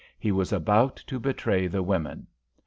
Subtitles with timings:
[0.17, 2.25] He was about to betray the women.